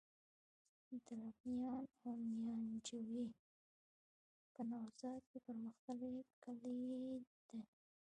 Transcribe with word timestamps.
دره 1.05 1.29
میان 1.51 1.83
او 2.03 2.11
ميانجوی 2.43 3.27
په 4.53 4.61
نوزاد 4.69 5.21
کي 5.29 5.37
پرمختللي 5.45 6.15
کلي 6.43 6.79
دي. 7.49 7.61